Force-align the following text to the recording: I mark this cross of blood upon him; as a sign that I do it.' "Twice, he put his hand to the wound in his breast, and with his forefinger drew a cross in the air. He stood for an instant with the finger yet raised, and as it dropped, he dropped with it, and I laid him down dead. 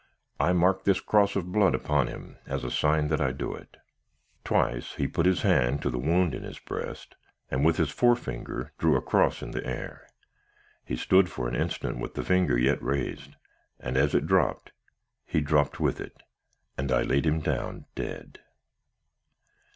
I 0.39 0.51
mark 0.51 0.83
this 0.83 0.99
cross 0.99 1.35
of 1.35 1.51
blood 1.51 1.75
upon 1.75 2.07
him; 2.07 2.37
as 2.47 2.63
a 2.63 2.71
sign 2.71 3.07
that 3.09 3.21
I 3.21 3.31
do 3.31 3.53
it.' 3.53 3.77
"Twice, 4.43 4.95
he 4.95 5.07
put 5.07 5.27
his 5.27 5.43
hand 5.43 5.83
to 5.83 5.91
the 5.91 5.99
wound 5.99 6.33
in 6.33 6.41
his 6.41 6.57
breast, 6.57 7.13
and 7.51 7.63
with 7.63 7.77
his 7.77 7.91
forefinger 7.91 8.71
drew 8.79 8.95
a 8.95 9.01
cross 9.03 9.43
in 9.43 9.51
the 9.51 9.63
air. 9.63 10.07
He 10.83 10.95
stood 10.95 11.29
for 11.29 11.47
an 11.47 11.53
instant 11.55 11.99
with 11.99 12.15
the 12.15 12.23
finger 12.25 12.57
yet 12.57 12.81
raised, 12.81 13.35
and 13.79 13.95
as 13.95 14.15
it 14.15 14.25
dropped, 14.25 14.71
he 15.23 15.39
dropped 15.39 15.79
with 15.79 16.01
it, 16.01 16.23
and 16.79 16.91
I 16.91 17.03
laid 17.03 17.27
him 17.27 17.39
down 17.39 17.85
dead. 17.93 18.39